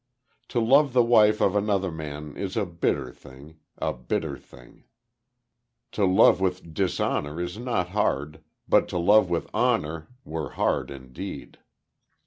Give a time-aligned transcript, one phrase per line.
[0.47, 4.85] To love the wife of another man is a bitter thing a bitter thing.
[5.91, 11.59] To love with dishonor is not hard; but to love with honor were hard indeed.